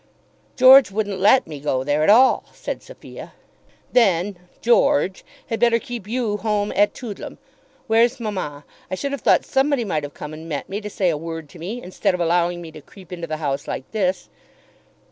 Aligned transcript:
"George 0.55 0.89
wouldn't 0.89 1.19
let 1.19 1.45
me 1.45 1.59
go 1.59 1.83
there 1.83 2.01
at 2.01 2.09
all," 2.09 2.45
said 2.53 2.81
Sophia. 2.81 3.33
"Then 3.91 4.35
George 4.59 5.23
had 5.45 5.59
better 5.59 5.77
keep 5.77 6.07
you 6.07 6.33
at 6.33 6.39
home 6.39 6.73
at 6.75 6.95
Toodlam. 6.95 7.37
Where's 7.85 8.19
mamma? 8.19 8.65
I 8.89 8.95
should 8.95 9.11
have 9.11 9.21
thought 9.21 9.45
somebody 9.45 9.85
might 9.85 10.01
have 10.01 10.15
come 10.15 10.33
and 10.33 10.49
met 10.49 10.67
me 10.67 10.81
to 10.81 10.89
say 10.89 11.11
a 11.11 11.17
word 11.17 11.49
to 11.49 11.59
me, 11.59 11.83
instead 11.83 12.15
of 12.15 12.19
allowing 12.19 12.63
me 12.63 12.71
to 12.71 12.81
creep 12.81 13.11
into 13.13 13.27
the 13.27 13.37
house 13.37 13.67
like 13.67 13.91
this." 13.91 14.27